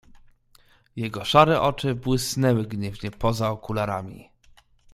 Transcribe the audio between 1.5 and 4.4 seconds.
oczy błysnęły gniewnie poza okularami."